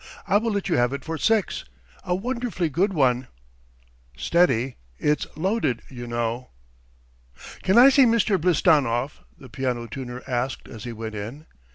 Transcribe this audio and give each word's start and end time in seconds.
I 0.27 0.37
will 0.37 0.49
let 0.51 0.67
you 0.67 0.77
have 0.77 0.93
it 0.93 1.05
for 1.05 1.15
six.... 1.15 1.63
A 2.03 2.15
wonderfully 2.15 2.69
good 2.69 2.91
one!" 2.91 3.27
"Steady.... 4.17 4.77
It's 4.97 5.27
loaded, 5.35 5.83
you 5.89 6.07
know!" 6.07 6.49
"Can 7.61 7.77
I 7.77 7.89
see 7.89 8.05
Mr. 8.05 8.41
Blistanov?" 8.41 9.19
the 9.37 9.47
piano 9.47 9.85
tuner 9.85 10.23
asked 10.25 10.67
as 10.67 10.85
he 10.85 10.91
went 10.91 11.13
in. 11.13 11.45